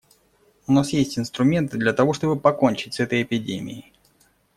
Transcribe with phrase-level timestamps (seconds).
[0.65, 3.93] У нас есть инструменты для того, чтобы покончить с этой эпидемией.